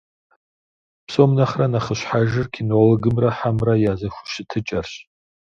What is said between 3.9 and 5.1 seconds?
я зэхущытыкӀэрщ.